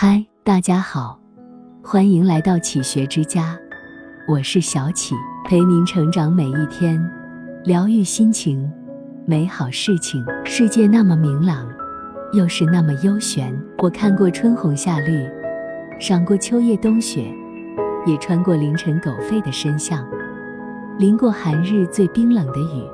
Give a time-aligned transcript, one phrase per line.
[0.00, 1.18] 嗨，大家好，
[1.82, 3.58] 欢迎来到启学之家，
[4.28, 5.12] 我是小启，
[5.44, 7.04] 陪您成长每一天，
[7.64, 8.72] 疗愈心情，
[9.26, 10.24] 美好事情。
[10.44, 11.66] 世界那么明朗，
[12.32, 13.52] 又是那么悠闲。
[13.78, 15.28] 我看过春红夏绿，
[15.98, 17.34] 赏过秋叶冬雪，
[18.06, 20.06] 也穿过凌晨狗吠的深巷，
[20.96, 22.88] 淋过寒日最冰冷的雨，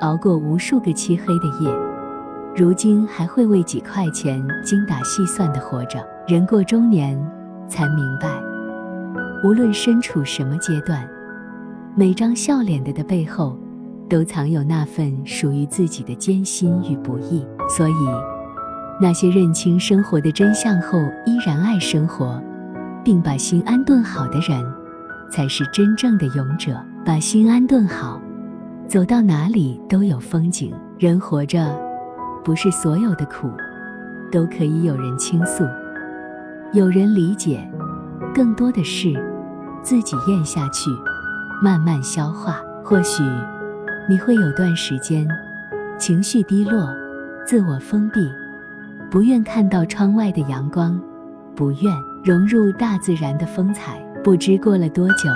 [0.00, 1.74] 熬过无数个漆黑的夜。
[2.54, 6.06] 如今还会为几块钱精打细算的活着。
[6.26, 7.16] 人过中年，
[7.68, 8.28] 才明白，
[9.44, 11.08] 无论身处什么阶段，
[11.94, 13.56] 每张笑脸的的背后，
[14.08, 17.46] 都藏有那份属于自己的艰辛与不易。
[17.68, 17.94] 所以，
[19.00, 22.42] 那些认清生活的真相后依然爱生活，
[23.04, 24.60] 并把心安顿好的人，
[25.30, 26.76] 才是真正的勇者。
[27.04, 28.20] 把心安顿好，
[28.88, 30.74] 走到哪里都有风景。
[30.98, 31.64] 人活着。
[32.42, 33.48] 不是所有的苦
[34.30, 35.64] 都可以有人倾诉，
[36.76, 37.66] 有人理解，
[38.34, 39.14] 更多的是
[39.82, 40.90] 自己咽下去，
[41.62, 42.60] 慢慢消化。
[42.84, 43.22] 或许
[44.06, 45.26] 你会有段时间
[45.96, 46.86] 情绪低落，
[47.46, 48.30] 自我封闭，
[49.10, 51.00] 不愿看到窗外的阳光，
[51.54, 53.98] 不愿融入大自然的风采。
[54.22, 55.30] 不知过了多久，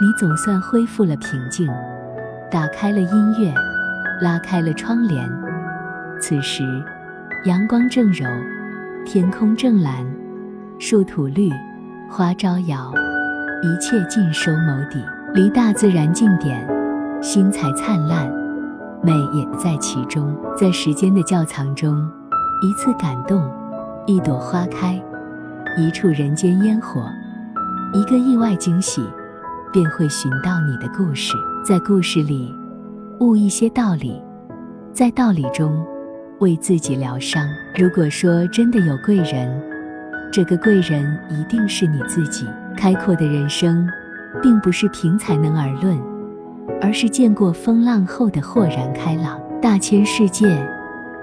[0.00, 1.68] 你总算恢复了平静，
[2.48, 3.52] 打开了音乐，
[4.22, 5.28] 拉开了窗帘。
[6.20, 6.62] 此时，
[7.44, 8.24] 阳光正柔，
[9.04, 10.06] 天空正蓝，
[10.78, 11.50] 树吐绿，
[12.10, 12.92] 花招摇，
[13.62, 14.98] 一切尽收眸底。
[15.32, 16.68] 离大自然近点，
[17.22, 18.30] 心才灿烂，
[19.02, 20.36] 美也在其中。
[20.56, 22.08] 在时间的窖藏中，
[22.62, 23.42] 一次感动，
[24.06, 25.00] 一朵花开，
[25.78, 27.00] 一处人间烟火，
[27.92, 29.02] 一个意外惊喜，
[29.72, 31.34] 便会寻到你的故事。
[31.64, 32.52] 在故事里，
[33.20, 34.20] 悟一些道理，
[34.92, 35.84] 在道理中。
[36.40, 37.46] 为自己疗伤。
[37.76, 39.62] 如果说真的有贵人，
[40.34, 42.44] 这个贵人一定是你自己。
[42.76, 43.88] 开阔的人生，
[44.42, 45.96] 并不是凭才能而论，
[46.82, 49.40] 而是见过风浪后的豁然开朗。
[49.62, 50.44] 大千世界，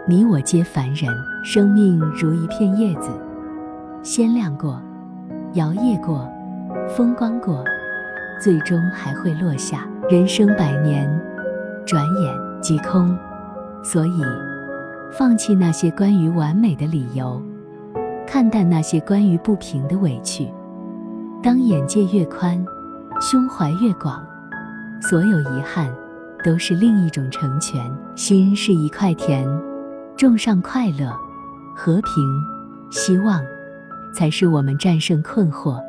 [0.08, 1.14] 你我皆凡人。
[1.44, 3.10] 生命如一片叶子，
[4.02, 4.82] 鲜亮过，
[5.56, 6.26] 摇曳过，
[6.96, 7.66] 风光过，
[8.42, 9.86] 最终还会落下。
[10.10, 11.06] 人生百年，
[11.86, 13.14] 转眼即空，
[13.84, 14.22] 所以。
[15.12, 17.44] 放弃那些关于完美的理由，
[18.26, 20.52] 看淡那些关于不平的委屈。
[21.44, 22.64] 当眼界越宽，
[23.20, 24.24] 胸怀越广，
[25.02, 25.92] 所有遗憾
[26.44, 27.82] 都是另一种成全。
[28.16, 29.48] 心是一块田，
[30.16, 31.12] 种上快乐、
[31.76, 32.14] 和平、
[32.92, 33.42] 希望，
[34.16, 35.82] 才是我们战胜困惑、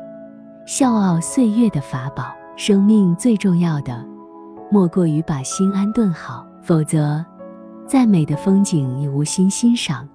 [0.65, 2.25] 笑傲岁月的法宝。
[2.55, 4.05] 生命最重要的，
[4.69, 7.23] 莫过于把心安顿好，否则。
[7.85, 10.07] 再美的风景也无心欣赏，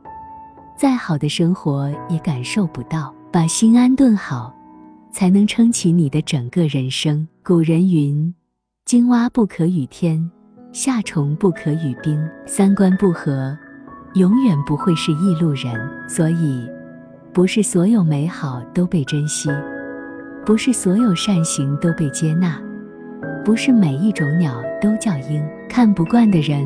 [0.79, 3.13] 再好的生活也感受不到。
[3.33, 4.55] 把心安顿好，
[5.11, 7.27] 才能撑起你的整个人生。
[7.43, 8.33] 古人云
[8.87, 10.31] ：“金蛙不可与天，
[10.73, 13.59] 夏虫不可语冰。”三观不合，
[14.15, 15.75] 永远不会是异路人。
[16.09, 16.67] 所以，
[17.35, 19.51] 不是所有美好都被珍惜，
[20.47, 22.57] 不是所有善行都被接纳，
[23.45, 25.45] 不是每一种鸟都叫鹰。
[25.69, 26.65] 看不惯的人。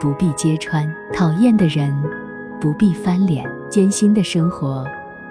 [0.00, 1.94] 不必揭穿讨厌的人，
[2.60, 3.48] 不必翻脸。
[3.70, 4.84] 艰辛的生活，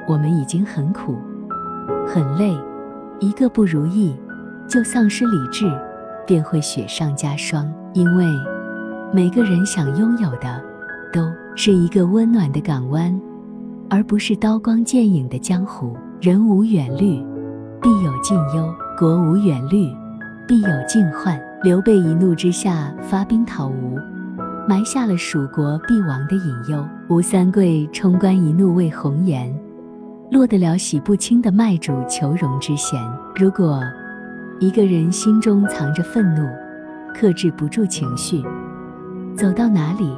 [0.07, 1.17] 我们已经很苦，
[2.07, 2.57] 很累。
[3.19, 4.15] 一个不如意，
[4.67, 5.69] 就丧失理智，
[6.25, 7.69] 便会雪上加霜。
[7.93, 8.25] 因为
[9.13, 10.63] 每个人想拥有的，
[11.11, 13.19] 都是一个温暖的港湾，
[13.89, 15.97] 而不是刀光剑影的江湖。
[16.21, 17.21] 人无远虑，
[17.81, 19.89] 必有近忧；国无远虑，
[20.47, 21.39] 必有近患。
[21.61, 23.99] 刘备一怒之下发兵讨吴。
[24.69, 26.87] 埋下了蜀国必亡的隐忧。
[27.07, 29.51] 吴三桂冲冠一怒为红颜，
[30.29, 33.01] 落得了洗不清的卖主求荣之嫌。
[33.35, 33.81] 如果
[34.59, 36.47] 一个人心中藏着愤怒，
[37.15, 38.43] 克制不住情绪，
[39.35, 40.15] 走到哪里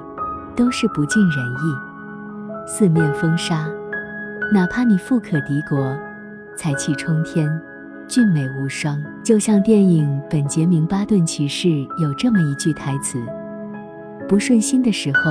[0.54, 3.66] 都是不尽人意，四面风沙。
[4.54, 5.98] 哪怕你富可敌国，
[6.58, 7.50] 才气冲天，
[8.06, 9.02] 俊美无双。
[9.24, 11.70] 就像电影《本杰明·巴顿骑士》
[12.02, 13.18] 有这么一句台词。
[14.32, 15.30] 不顺心的时候，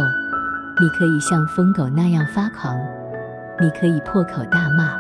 [0.79, 2.77] 你可以像疯狗那样发狂，
[3.59, 4.91] 你可以破口大骂，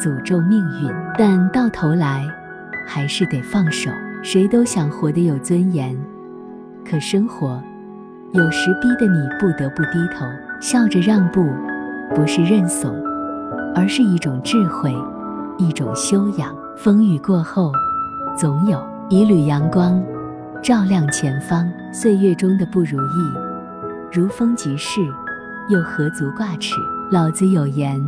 [0.00, 2.26] 诅咒命运，但到头来
[2.84, 3.88] 还是得放手。
[4.20, 5.96] 谁都想活得有尊严，
[6.84, 7.62] 可生活
[8.32, 10.26] 有时逼得你不得不低头，
[10.60, 11.48] 笑着让步，
[12.16, 13.00] 不是认怂，
[13.76, 14.92] 而是一种智慧，
[15.56, 16.52] 一种修养。
[16.76, 17.70] 风雨过后，
[18.36, 20.02] 总有一缕阳光。
[20.66, 23.32] 照亮前方，岁月中的不如意，
[24.12, 25.00] 如风即逝，
[25.68, 26.74] 又何足挂齿？
[27.12, 28.02] 老子有言：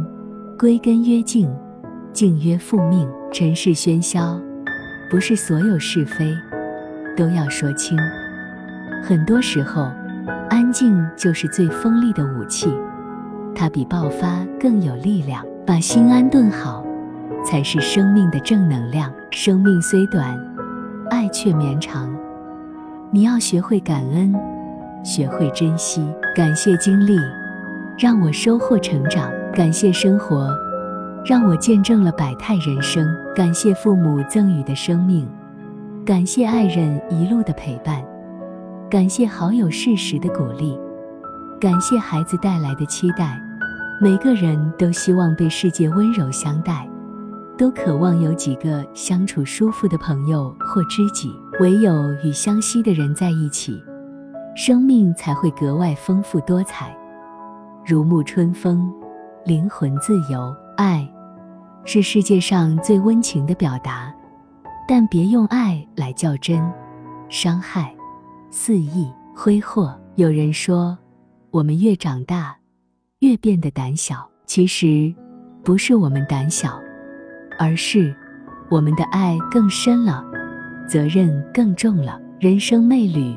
[0.59, 1.49] 归根曰静，
[2.13, 3.09] 静曰复命。
[3.33, 4.41] 尘世喧嚣，
[5.09, 6.37] 不是所有是非
[7.17, 7.97] 都要说清。
[9.05, 9.89] 很多时候，
[10.51, 12.69] 安静就是最锋利的武器，
[13.55, 15.47] 它比爆发更有力量。
[15.65, 16.85] 把心安顿好，
[17.47, 19.13] 才是生命的正能量。
[19.31, 20.37] 生命虽短，
[21.09, 22.18] 爱却绵长。
[23.11, 24.35] 你要学会感恩，
[25.03, 26.07] 学会珍惜。
[26.37, 27.17] 感谢经历，
[27.99, 30.55] 让我收获成长；感谢生活，
[31.25, 35.27] 让我见证了百态人生；感谢父母赠予的生命，
[36.05, 38.05] 感谢爱人一路的陪伴。
[38.91, 40.79] 感谢好友适时的鼓励，
[41.59, 43.41] 感谢孩子带来的期待。
[44.03, 46.87] 每个人都希望被世界温柔相待，
[47.59, 51.29] 都渴望有几个相处舒服的朋友或知己。
[51.59, 53.83] 唯有与相惜的人在一起，
[54.55, 56.97] 生命才会格外丰富多彩，
[57.85, 58.89] 如沐春风，
[59.45, 60.55] 灵魂自由。
[60.77, 61.07] 爱
[61.85, 64.15] 是世界上最温情的表达，
[64.87, 66.63] 但别用爱来较真，
[67.29, 67.93] 伤害。
[68.51, 69.93] 肆意挥霍。
[70.15, 70.97] 有人说，
[71.51, 72.57] 我们越长大，
[73.19, 74.29] 越变得胆小。
[74.47, 75.13] 其实，
[75.65, 76.81] 不是我们胆小，
[77.59, 78.15] 而是
[78.71, 80.25] 我们的爱更深了，
[80.89, 82.19] 责任更重了。
[82.39, 83.37] 人生魅旅，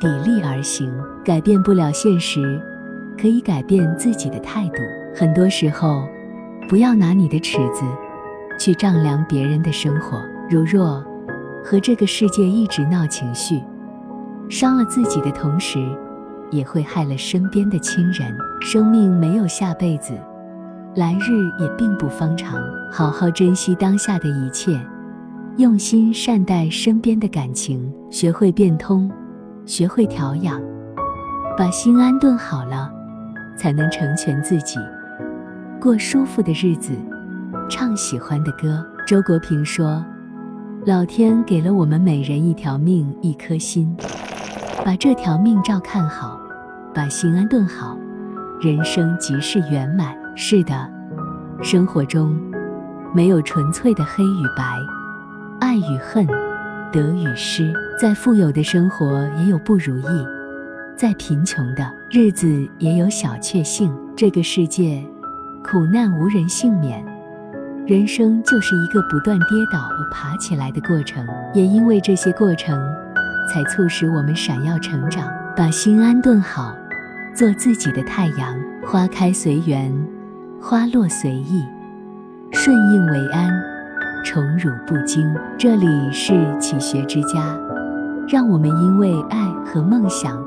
[0.00, 0.92] 砥砺而行。
[1.24, 2.60] 改变不了现实，
[3.18, 4.76] 可以改变自己的态度。
[5.14, 6.06] 很多时候，
[6.68, 7.84] 不要拿你的尺子
[8.58, 10.20] 去丈量别人的生活。
[10.50, 11.02] 如若
[11.64, 13.62] 和这个世界一直闹情绪。
[14.50, 15.78] 伤了自己的同时，
[16.50, 18.36] 也会害了身边的亲人。
[18.60, 20.12] 生命没有下辈子，
[20.94, 22.62] 来日也并不方长。
[22.90, 24.78] 好好珍惜当下的一切，
[25.56, 29.10] 用心善待身边的感情，学会变通，
[29.66, 30.60] 学会调养，
[31.58, 32.88] 把心安顿好了，
[33.56, 34.78] 才能成全自己，
[35.80, 36.92] 过舒服的日子，
[37.68, 38.84] 唱喜欢的歌。
[39.06, 40.04] 周国平说
[40.86, 43.94] ：“老天给了我们每人一条命，一颗心。”
[44.84, 46.38] 把这条命照看好，
[46.94, 47.98] 把心安顿好，
[48.60, 50.14] 人生即是圆满。
[50.36, 50.90] 是的，
[51.62, 52.36] 生活中
[53.14, 54.76] 没有纯粹的黑与白，
[55.60, 56.26] 爱与恨，
[56.92, 57.72] 得与失。
[58.00, 60.26] 再富有的生活也有不如意，
[60.96, 63.94] 再贫穷的日子也有小确幸。
[64.16, 65.04] 这个世界，
[65.62, 67.04] 苦难无人幸免，
[67.86, 71.24] 人生就是一个不断跌倒和爬起来的过程。
[71.52, 72.76] 也因为这些过程。
[73.46, 76.74] 才促使我们闪耀成长，把心安顿好，
[77.36, 78.56] 做自己的太阳。
[78.86, 79.92] 花开随缘，
[80.66, 81.62] 花落随意，
[82.50, 83.50] 顺应为安，
[84.24, 85.30] 宠辱不惊。
[85.58, 87.54] 这里是启学之家，
[88.26, 90.42] 让我们因为爱和梦想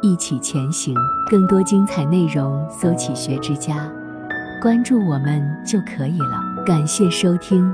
[0.00, 0.94] 一起前行。
[1.30, 3.86] 更多精彩内容，搜“启学之家”，
[4.62, 6.64] 关注我们就可以了。
[6.64, 7.70] 感谢收听，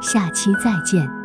[0.00, 1.16] 下期再见。